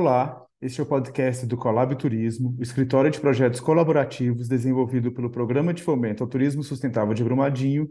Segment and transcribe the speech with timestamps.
[0.00, 5.28] Olá, este é o podcast do Colab Turismo, o escritório de projetos colaborativos desenvolvido pelo
[5.28, 7.90] Programa de Fomento ao Turismo Sustentável de Brumadinho,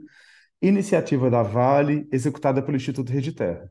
[0.62, 3.70] iniciativa da Vale, executada pelo Instituto Rede Terra.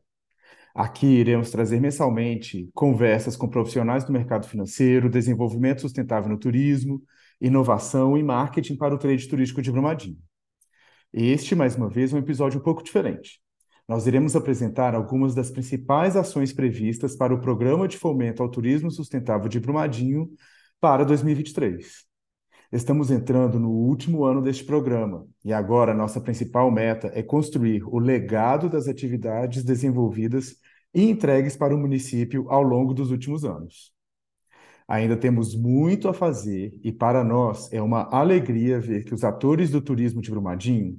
[0.75, 7.03] Aqui iremos trazer mensalmente conversas com profissionais do mercado financeiro, desenvolvimento sustentável no turismo,
[7.41, 10.19] inovação e marketing para o trade turístico de Brumadinho.
[11.11, 13.41] Este, mais uma vez, é um episódio um pouco diferente.
[13.89, 18.91] Nós iremos apresentar algumas das principais ações previstas para o Programa de Fomento ao Turismo
[18.91, 20.29] Sustentável de Brumadinho
[20.81, 22.05] para 2023.
[22.73, 28.01] Estamos entrando no último ano deste programa e agora nossa principal meta é construir o
[28.01, 30.57] legado das atividades desenvolvidas
[30.93, 33.93] e entregues para o município ao longo dos últimos anos.
[34.89, 39.71] Ainda temos muito a fazer e para nós é uma alegria ver que os atores
[39.71, 40.99] do turismo de Brumadinho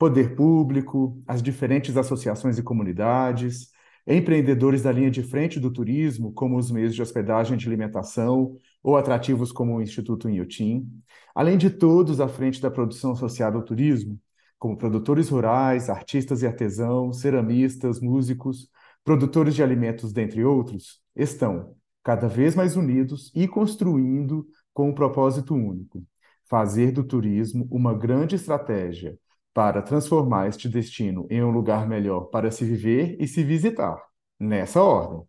[0.00, 3.68] poder público, as diferentes associações e comunidades,
[4.06, 8.56] empreendedores da linha de frente do turismo, como os meios de hospedagem e de alimentação,
[8.82, 10.90] ou atrativos como o Instituto Inhotim,
[11.34, 14.18] além de todos à frente da produção associada ao turismo,
[14.58, 18.70] como produtores rurais, artistas e artesãos, ceramistas, músicos,
[19.04, 25.54] produtores de alimentos, dentre outros, estão cada vez mais unidos e construindo com um propósito
[25.54, 26.02] único:
[26.48, 29.18] fazer do turismo uma grande estratégia
[29.52, 34.00] para transformar este destino em um lugar melhor para se viver e se visitar,
[34.38, 35.22] nessa ordem.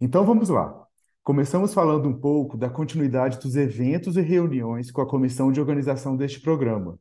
[0.00, 0.86] Então vamos lá.
[1.22, 6.16] Começamos falando um pouco da continuidade dos eventos e reuniões com a comissão de organização
[6.16, 6.98] deste programa,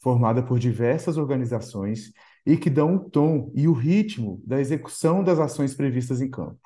[0.00, 2.12] formada por diversas organizações
[2.44, 6.60] e que dão o tom e o ritmo da execução das ações previstas em campo.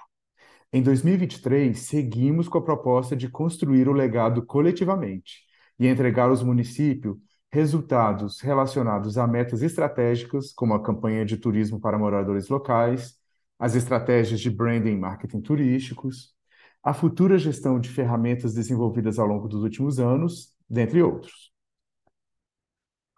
[0.72, 5.40] Em 2023, seguimos com a proposta de construir o legado coletivamente
[5.78, 7.16] e entregar aos municípios
[7.52, 13.14] resultados relacionados a metas estratégicas, como a campanha de turismo para moradores locais,
[13.58, 16.34] as estratégias de branding e marketing turísticos,
[16.82, 21.52] a futura gestão de ferramentas desenvolvidas ao longo dos últimos anos, dentre outros.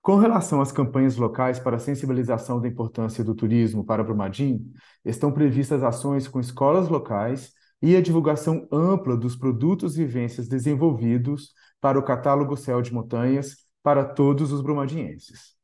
[0.02, 4.60] Com relação às campanhas locais para sensibilização da importância do turismo para Brumadinho,
[5.04, 11.54] estão previstas ações com escolas locais e a divulgação ampla dos produtos e vivências desenvolvidos
[11.80, 15.54] para o catálogo Céu de Montanhas para todos os brumadienses.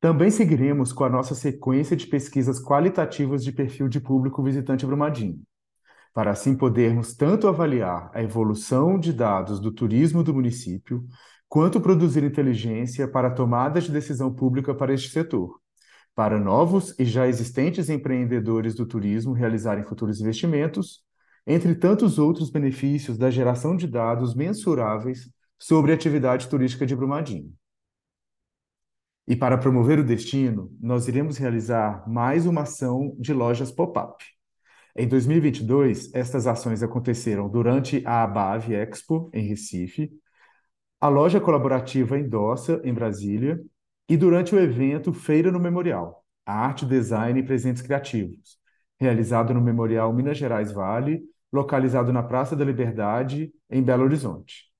[0.00, 5.42] Também seguiremos com a nossa sequência de pesquisas qualitativas de perfil de público visitante Brumadinho,
[6.14, 11.06] para assim podermos tanto avaliar a evolução de dados do turismo do município,
[11.46, 15.60] quanto produzir inteligência para a tomada de decisão pública para este setor,
[16.14, 21.04] para novos e já existentes empreendedores do turismo realizarem futuros investimentos,
[21.46, 27.52] entre tantos outros benefícios da geração de dados mensuráveis sobre a atividade turística de Brumadinho.
[29.28, 34.24] E para promover o destino, nós iremos realizar mais uma ação de lojas pop-up.
[34.94, 40.10] Em 2022, estas ações aconteceram durante a Abave Expo, em Recife,
[41.00, 43.60] a loja colaborativa Endossa, em Brasília,
[44.08, 48.58] e durante o evento Feira no Memorial, a Arte, Design e Presentes Criativos,
[48.98, 51.22] realizado no Memorial Minas Gerais Vale,
[51.52, 54.75] localizado na Praça da Liberdade, em Belo Horizonte.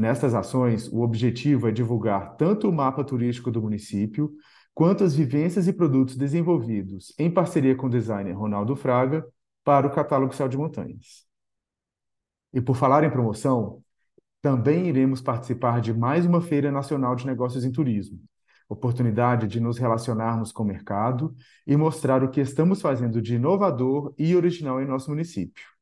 [0.00, 4.32] Nestas ações, o objetivo é divulgar tanto o mapa turístico do município,
[4.72, 9.22] quanto as vivências e produtos desenvolvidos em parceria com o designer Ronaldo Fraga
[9.62, 11.26] para o catálogo Céu de Montanhas.
[12.50, 13.82] E por falar em promoção,
[14.40, 18.18] também iremos participar de mais uma Feira Nacional de Negócios em Turismo,
[18.70, 21.36] oportunidade de nos relacionarmos com o mercado
[21.66, 25.79] e mostrar o que estamos fazendo de inovador e original em nosso município.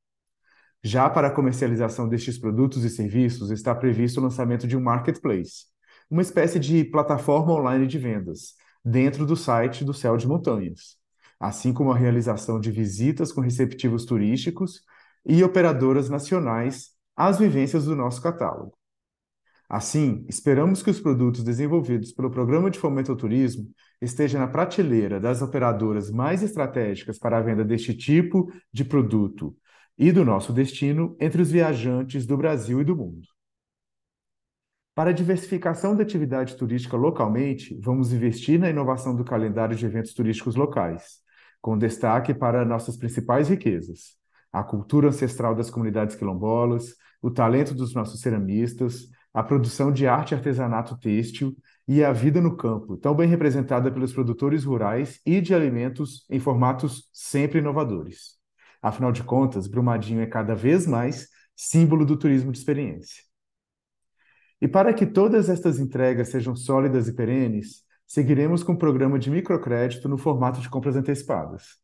[0.83, 5.67] Já para a comercialização destes produtos e serviços, está previsto o lançamento de um marketplace,
[6.09, 10.97] uma espécie de plataforma online de vendas, dentro do site do Céu de Montanhas,
[11.39, 14.83] assim como a realização de visitas com receptivos turísticos
[15.27, 18.79] e operadoras nacionais às vivências do nosso catálogo.
[19.69, 23.69] Assim, esperamos que os produtos desenvolvidos pelo Programa de Fomento ao Turismo
[24.01, 29.55] estejam na prateleira das operadoras mais estratégicas para a venda deste tipo de produto
[29.99, 33.27] e do nosso destino entre os viajantes do Brasil e do mundo.
[34.95, 40.15] Para a diversificação da atividade turística localmente, vamos investir na inovação do calendário de eventos
[40.15, 41.19] turísticos locais,
[41.61, 44.17] com destaque para nossas principais riquezas:
[44.53, 50.33] a cultura ancestral das comunidades quilombolas, o talento dos nossos ceramistas, a produção de arte
[50.33, 51.57] e artesanato têxtil
[51.87, 56.39] e a vida no campo, tão bem representada pelos produtores rurais e de alimentos em
[56.39, 58.38] formatos sempre inovadores.
[58.83, 63.23] Afinal de contas, Brumadinho é cada vez mais símbolo do turismo de experiência.
[64.61, 69.31] E para que todas estas entregas sejam sólidas e perenes, seguiremos com um programa de
[69.31, 71.77] microcrédito no formato de compras antecipadas.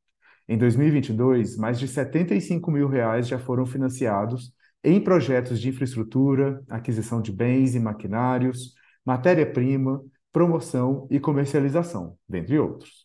[0.48, 4.52] Em 2022, mais de 75 mil reais já foram financiados
[4.82, 8.74] em projetos de infraestrutura, aquisição de bens e maquinários,
[9.04, 13.03] matéria-prima, promoção e comercialização, dentre outros.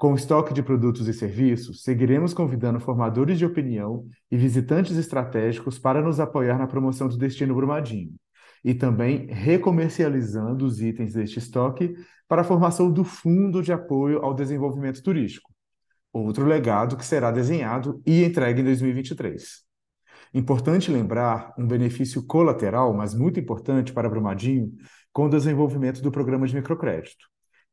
[0.00, 6.00] Com estoque de produtos e serviços, seguiremos convidando formadores de opinião e visitantes estratégicos para
[6.00, 8.14] nos apoiar na promoção do destino Brumadinho,
[8.64, 11.94] e também recomercializando os itens deste estoque
[12.26, 15.52] para a formação do Fundo de Apoio ao Desenvolvimento Turístico,
[16.10, 19.62] outro legado que será desenhado e entregue em 2023.
[20.32, 24.72] Importante lembrar um benefício colateral, mas muito importante para Brumadinho,
[25.12, 27.28] com o desenvolvimento do programa de microcrédito,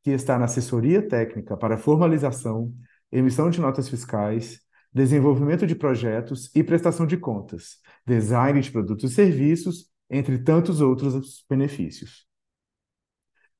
[0.08, 2.72] que está na assessoria técnica para formalização,
[3.12, 4.58] emissão de notas fiscais,
[4.90, 7.76] desenvolvimento de projetos e prestação de contas,
[8.06, 12.26] design de produtos e serviços, entre tantos outros benefícios.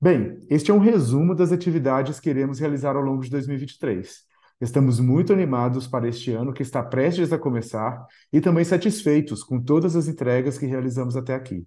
[0.00, 4.20] Bem, este é um resumo das atividades que iremos realizar ao longo de 2023.
[4.58, 9.60] Estamos muito animados para este ano que está prestes a começar e também satisfeitos com
[9.60, 11.66] todas as entregas que realizamos até aqui.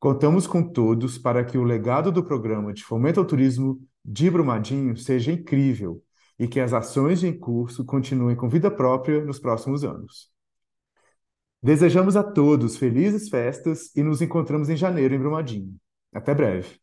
[0.00, 4.96] Contamos com todos para que o legado do programa de fomento ao turismo de Brumadinho
[4.96, 6.02] seja incrível
[6.38, 10.30] e que as ações em curso continuem com vida própria nos próximos anos.
[11.62, 15.76] Desejamos a todos felizes festas e nos encontramos em janeiro em Brumadinho.
[16.12, 16.80] Até breve.